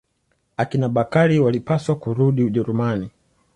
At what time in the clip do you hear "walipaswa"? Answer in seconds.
1.39-1.95